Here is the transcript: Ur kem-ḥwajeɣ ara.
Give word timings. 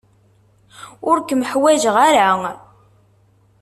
Ur 1.09 1.17
kem-ḥwajeɣ 1.27 1.95
ara. 2.09 2.29